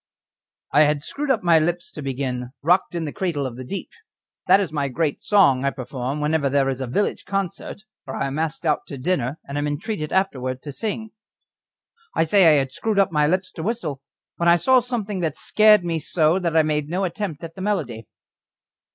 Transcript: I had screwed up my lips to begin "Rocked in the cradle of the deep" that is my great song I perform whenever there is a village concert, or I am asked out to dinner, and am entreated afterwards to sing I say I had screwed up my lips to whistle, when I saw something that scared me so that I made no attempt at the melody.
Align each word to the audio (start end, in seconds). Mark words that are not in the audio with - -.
I 0.71 0.81
had 0.85 1.03
screwed 1.03 1.29
up 1.29 1.43
my 1.43 1.59
lips 1.59 1.91
to 1.91 2.01
begin 2.01 2.53
"Rocked 2.63 2.95
in 2.95 3.05
the 3.05 3.11
cradle 3.13 3.45
of 3.45 3.55
the 3.55 3.63
deep" 3.63 3.91
that 4.47 4.59
is 4.59 4.73
my 4.73 4.87
great 4.87 5.21
song 5.21 5.63
I 5.63 5.69
perform 5.69 6.19
whenever 6.19 6.49
there 6.49 6.69
is 6.69 6.81
a 6.81 6.87
village 6.87 7.23
concert, 7.23 7.83
or 8.07 8.15
I 8.15 8.25
am 8.25 8.39
asked 8.39 8.65
out 8.65 8.87
to 8.87 8.97
dinner, 8.97 9.37
and 9.47 9.59
am 9.59 9.67
entreated 9.67 10.11
afterwards 10.11 10.61
to 10.61 10.71
sing 10.71 11.11
I 12.15 12.23
say 12.23 12.47
I 12.47 12.57
had 12.57 12.71
screwed 12.71 12.97
up 12.97 13.11
my 13.11 13.27
lips 13.27 13.51
to 13.51 13.61
whistle, 13.61 14.01
when 14.37 14.49
I 14.49 14.55
saw 14.55 14.79
something 14.79 15.19
that 15.19 15.35
scared 15.35 15.85
me 15.85 15.99
so 15.99 16.39
that 16.39 16.57
I 16.57 16.63
made 16.63 16.89
no 16.89 17.03
attempt 17.03 17.43
at 17.43 17.53
the 17.53 17.61
melody. 17.61 18.07